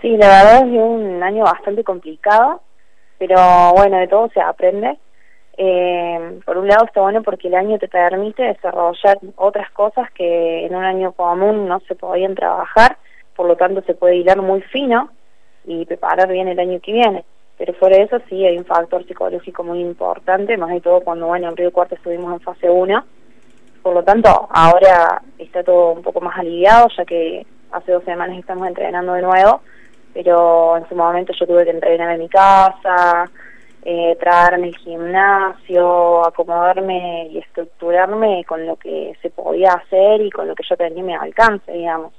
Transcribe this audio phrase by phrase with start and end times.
[0.00, 2.60] Sí, la verdad es un año bastante complicado,
[3.18, 4.96] pero bueno, de todo se aprende.
[5.56, 10.64] Eh, por un lado está bueno porque el año te permite desarrollar otras cosas que
[10.66, 12.96] en un año común no se podían trabajar,
[13.34, 15.10] por lo tanto se puede hilar muy fino
[15.64, 17.24] y preparar bien el año que viene.
[17.56, 21.26] Pero fuera de eso sí hay un factor psicológico muy importante, más de todo cuando
[21.26, 23.04] bueno en Río Cuarto estuvimos en fase 1.
[23.82, 28.38] Por lo tanto, ahora está todo un poco más aliviado, ya que hace dos semanas
[28.38, 29.60] estamos entrenando de nuevo
[30.18, 33.30] pero en su momento yo tuve que entrenar en mi casa,
[33.84, 40.48] eh, traerme el gimnasio, acomodarme y estructurarme con lo que se podía hacer y con
[40.48, 42.12] lo que yo tenía a mi alcance, digamos.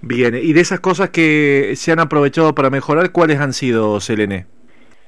[0.00, 4.46] Bien, y de esas cosas que se han aprovechado para mejorar, ¿cuáles han sido, Selene?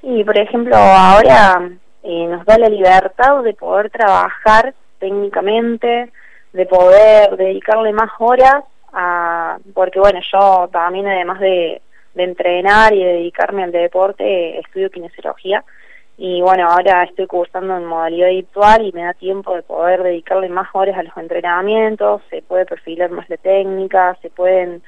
[0.00, 1.68] Sí, por ejemplo, ahora
[2.04, 6.12] eh, nos da la libertad de poder trabajar técnicamente,
[6.52, 11.82] de poder dedicarle más horas a, porque bueno, yo también además de,
[12.16, 15.62] de entrenar y de dedicarme al deporte, estudio kinesiología
[16.18, 20.48] y bueno, ahora estoy cursando en modalidad virtual y me da tiempo de poder dedicarle
[20.48, 24.82] más horas a los entrenamientos, se puede perfilar más la técnica, se pueden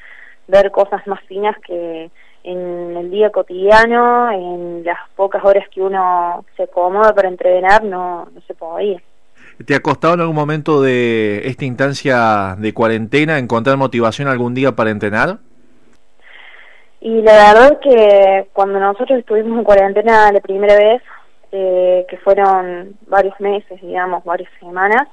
[0.46, 2.10] ver cosas más finas que
[2.44, 8.26] en el día cotidiano, en las pocas horas que uno se acomoda para entrenar, no,
[8.34, 9.02] no se podía.
[9.66, 14.72] ¿Te ha costado en algún momento de esta instancia de cuarentena encontrar motivación algún día
[14.72, 15.40] para entrenar?
[17.00, 21.02] Y la verdad es que cuando nosotros estuvimos en cuarentena la primera vez,
[21.52, 25.08] eh, que fueron varios meses, digamos, varias semanas,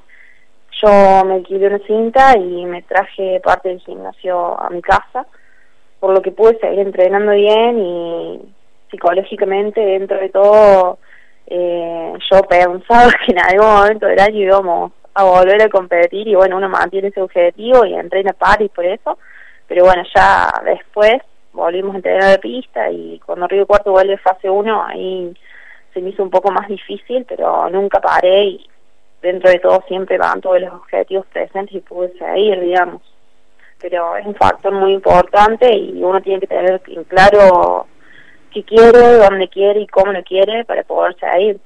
[0.81, 5.25] yo me alquilé una cinta y me traje parte del gimnasio a mi casa,
[5.99, 8.41] por lo que pude seguir entrenando bien y
[8.91, 10.99] psicológicamente dentro de todo
[11.47, 16.35] eh, yo pensaba que en algún momento del año íbamos a volver a competir y
[16.35, 19.17] bueno, uno mantiene ese objetivo y entrena par y por eso,
[19.67, 21.21] pero bueno, ya después
[21.55, 25.33] volvimos a entrenar de pista y cuando Río Cuarto vuelve fase 1 ahí
[25.93, 28.67] se me hizo un poco más difícil, pero nunca paré y
[29.21, 33.01] dentro de todo siempre van todos los objetivos presentes y pude seguir, digamos.
[33.81, 37.87] Pero es un factor muy importante y uno tiene que tener en claro
[38.53, 41.59] qué quiere, dónde quiere y cómo lo quiere para poder seguir.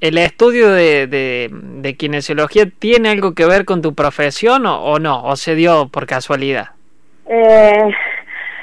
[0.00, 4.98] ¿El estudio de, de, de kinesiología tiene algo que ver con tu profesión o, o
[4.98, 5.24] no?
[5.24, 6.70] ¿O se dio por casualidad?
[7.26, 7.90] Eh,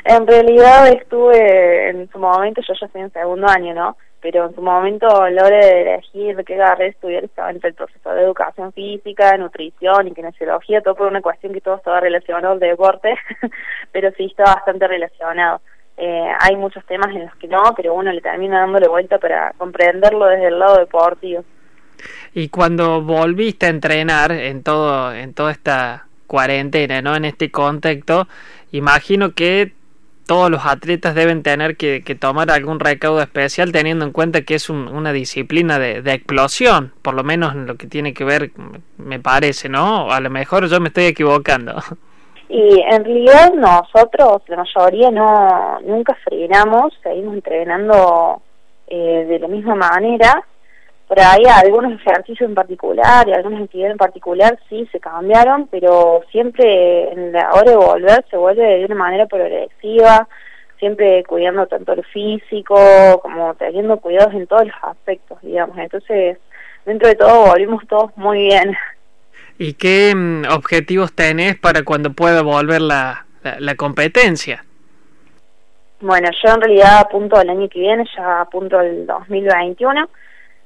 [0.06, 3.98] en realidad estuve en su momento, yo ya estoy en segundo año, ¿no?
[4.22, 7.76] Pero en su momento a la hora de elegir qué carrera estudiar estaba entre el
[7.76, 12.54] profesor de educación física, nutrición y kinesiología, todo por una cuestión que todo estaba relacionado
[12.54, 13.16] al deporte,
[13.92, 15.62] pero sí está bastante relacionado.
[15.98, 19.54] Eh, hay muchos temas en los que no, pero uno le termina dándole vuelta para
[19.58, 21.44] comprenderlo desde el lado deportivo.
[22.36, 27.16] Y cuando volviste a entrenar en todo en toda esta cuarentena, ¿no?
[27.16, 28.28] En este contexto,
[28.72, 29.72] imagino que
[30.25, 34.69] todos los atletas deben tener que, tomar algún recaudo especial teniendo en cuenta que es
[34.69, 38.52] una disciplina de, explosión, por lo menos en lo que tiene que ver,
[38.97, 40.12] me parece, ¿no?
[40.12, 41.75] A lo mejor yo me estoy equivocando.
[42.47, 48.41] Y en realidad nosotros, la mayoría, no nunca frenamos, seguimos entrenando
[48.88, 50.44] eh, de la misma manera
[51.08, 56.24] por ahí algunos ejercicios en particular y algunas actividades en particular sí se cambiaron, pero
[56.32, 60.28] siempre en la hora de volver se vuelve de una manera progresiva,
[60.80, 65.78] siempre cuidando tanto el físico como teniendo cuidados en todos los aspectos, digamos.
[65.78, 66.40] Entonces,
[66.86, 68.76] dentro de todo volvimos todos muy bien.
[69.60, 74.66] ¿Y qué mm, objetivos tenés para cuando pueda volver la, la, la competencia?
[76.02, 80.10] Bueno, yo en realidad apunto al año que viene, ya apunto al 2021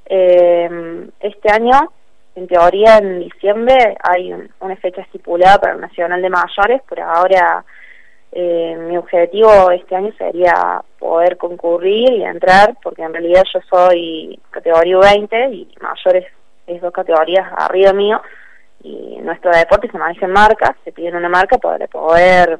[0.09, 1.94] eh, este año,
[2.36, 7.64] en teoría, en diciembre hay una fecha estipulada para el Nacional de Mayores, pero ahora
[8.31, 14.40] eh, mi objetivo este año sería poder concurrir y entrar, porque en realidad yo soy
[14.50, 16.25] categoría 20 y mayores
[16.68, 18.22] es dos categorías arriba mío,
[18.81, 22.58] y nuestro deporte se maneja en marcas, se pide una marca para poder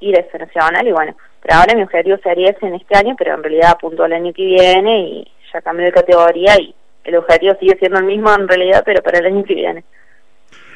[0.00, 3.14] ir a ese nacional, y bueno, pero ahora mi objetivo sería ese en este año,
[3.16, 7.16] pero en realidad apunto al año que viene y ya cambio de categoría y el
[7.16, 9.84] objetivo sigue siendo el mismo en realidad, pero para el año que viene.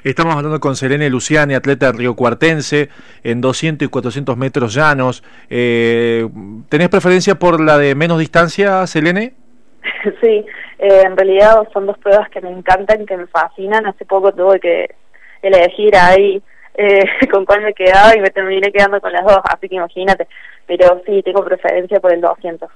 [0.05, 2.91] Estamos hablando con Selene Luciani, atleta río cuartense,
[3.25, 5.25] en 200 y 400 metros llanos.
[5.51, 6.29] Eh,
[6.69, 9.35] ¿Tenés preferencia por la de menos distancia, Selene?
[10.23, 10.47] sí,
[10.79, 13.87] eh, en realidad son dos pruebas que me encantan, que me fascinan.
[13.87, 14.95] Hace poco tuve que
[15.43, 16.41] elegir ahí
[16.75, 20.29] eh, con cuál me quedaba y me terminé quedando con las dos, así que imagínate.
[20.67, 22.71] Pero sí, tengo preferencia por el 200.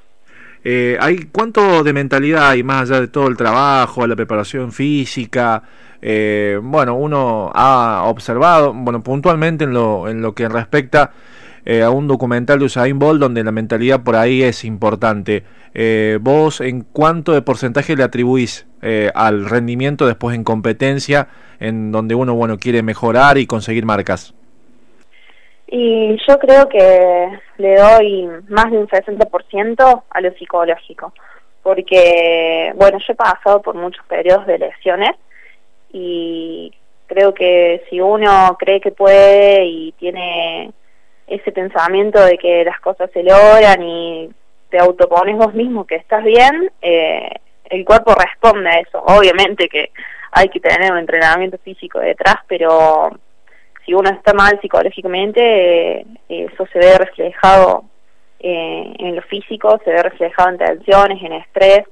[0.65, 5.63] Eh, ¿hay ¿Cuánto de mentalidad hay más allá de todo el trabajo, la preparación física?
[6.03, 11.13] Eh, bueno, uno ha observado, bueno, puntualmente en lo, en lo que respecta
[11.65, 15.45] eh, a un documental de Usain Bolt donde la mentalidad por ahí es importante.
[15.75, 21.29] Eh, ¿Vos en cuánto de porcentaje le atribuís eh, al rendimiento después en competencia,
[21.61, 24.35] en donde uno bueno quiere mejorar y conseguir marcas?
[25.73, 31.13] Y yo creo que le doy más de un 60% a lo psicológico,
[31.63, 35.13] porque, bueno, yo he pasado por muchos periodos de lesiones
[35.93, 36.73] y
[37.07, 40.73] creo que si uno cree que puede y tiene
[41.29, 44.29] ese pensamiento de que las cosas se logran y
[44.71, 47.31] te autopones vos mismo que estás bien, eh,
[47.67, 49.01] el cuerpo responde a eso.
[49.07, 49.93] Obviamente que
[50.33, 53.13] hay que tener un entrenamiento físico detrás, pero
[53.91, 55.43] si uno está mal psicológicamente,
[56.01, 57.83] eh, eso se ve reflejado
[58.39, 61.83] eh, en lo físico, se ve reflejado en tensiones, en estrés.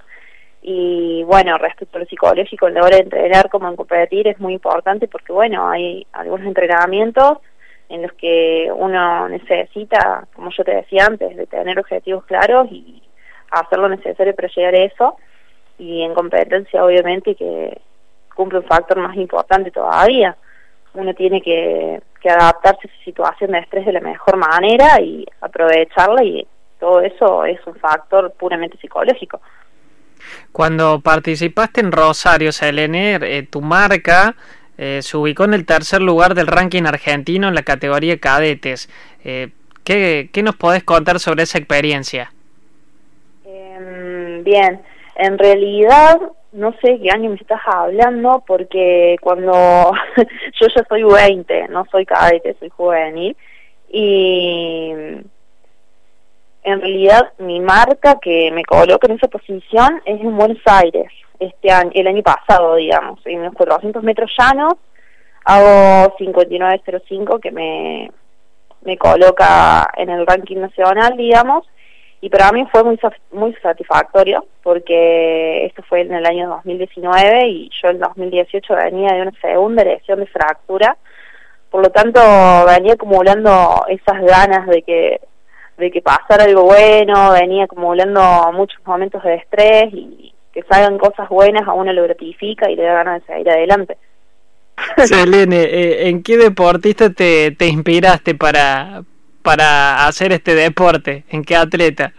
[0.63, 4.39] Y bueno, respecto a lo psicológico, en la hora de entrenar como en competir es
[4.39, 7.39] muy importante porque, bueno, hay algunos entrenamientos
[7.89, 13.03] en los que uno necesita, como yo te decía antes, de tener objetivos claros y
[13.51, 15.17] hacer lo necesario para llegar a eso.
[15.81, 17.81] Y en competencia, obviamente, que
[18.37, 20.37] cumple un factor más importante todavía.
[20.99, 25.25] Uno tiene que, que adaptarse a esa situación de estrés de la mejor manera y
[25.41, 26.47] aprovecharla y
[26.81, 29.41] todo eso es un factor puramente psicológico.
[30.51, 34.35] Cuando participaste en Rosario, Selene, eh, tu marca
[34.77, 38.89] eh, se ubicó en el tercer lugar del ranking argentino en la categoría cadetes.
[39.25, 39.51] Eh,
[39.85, 42.33] ¿qué, ¿qué, nos podés contar sobre esa experiencia?
[43.45, 44.81] Eh, bien,
[45.17, 46.21] en realidad
[46.59, 49.53] no sé qué año me estás hablando porque cuando
[50.61, 53.37] yo ya soy 20, no soy cadete, soy juvenil
[53.89, 54.91] y
[56.65, 61.71] en realidad mi marca que me coloca en esa posición es en Buenos Aires este
[61.71, 64.75] año, el año pasado, digamos, en los 400 metros llanos
[65.45, 68.11] hago 59.05 que me,
[68.83, 71.67] me coloca en el ranking nacional, digamos,
[72.21, 72.99] y para mí fue muy
[73.33, 79.23] muy satisfactorio porque esto fue en el año 2019 y yo en 2018 venía de
[79.23, 80.97] una segunda lesión de fractura,
[81.71, 82.21] por lo tanto
[82.67, 85.21] venía acumulando esas ganas de que
[85.77, 91.29] de que pasara algo bueno, venía acumulando muchos momentos de estrés y que salgan cosas
[91.29, 93.97] buenas a uno lo gratifica y le da ganas de seguir adelante.
[95.05, 99.03] Selene, eh, ¿en qué deportista te, te inspiraste para,
[99.49, 101.25] para hacer este deporte?
[101.31, 102.13] ¿En qué atleta?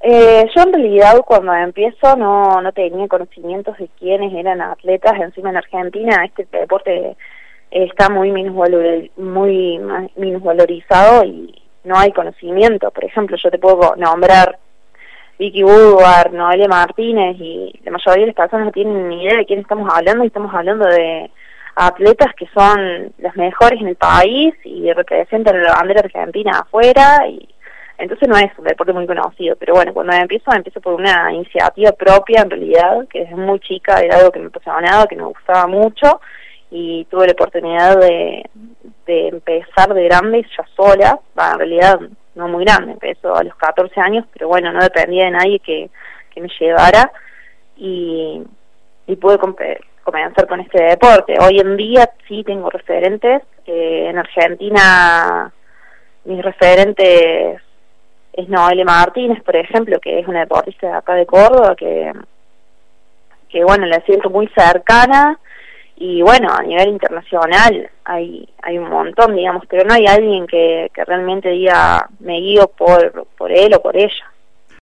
[0.00, 5.12] Eh, yo en realidad cuando empiezo no, no tenía conocimientos de quiénes eran atletas.
[5.20, 7.14] Encima en Argentina este deporte
[7.70, 9.80] está muy muy
[10.16, 12.90] minusvalorizado y no hay conocimiento.
[12.90, 14.58] Por ejemplo, yo te puedo nombrar
[15.38, 19.44] Vicky Woodward, Noelia Martínez y la mayoría de las personas no tienen ni idea de
[19.44, 21.30] quién estamos hablando y estamos hablando de
[21.74, 27.48] atletas que son las mejores en el país y representan la bandera argentina afuera y
[27.98, 31.92] entonces no es un deporte muy conocido, pero bueno, cuando empiezo, empiezo por una iniciativa
[31.92, 35.66] propia en realidad, que desde muy chica era algo que me apasionaba, que me gustaba
[35.66, 36.20] mucho
[36.70, 38.48] y tuve la oportunidad de,
[39.06, 42.00] de empezar de grande ya sola, en realidad
[42.34, 45.90] no muy grande, empezó a los 14 años, pero bueno, no dependía de nadie que,
[46.34, 47.12] que me llevara
[47.76, 48.42] y,
[49.06, 49.38] y pude
[50.02, 51.36] comenzar con este deporte.
[51.40, 55.52] Hoy en día sí tengo referentes, eh, en Argentina
[56.24, 57.60] mis referentes
[58.32, 62.12] es Noelia Martínez, por ejemplo, que es una deportista de acá de Córdoba, que,
[63.48, 65.38] que bueno, la siento muy cercana,
[65.96, 70.90] y bueno, a nivel internacional hay, hay un montón, digamos, pero no hay alguien que,
[70.94, 74.31] que realmente diga me guío por, por él o por ella.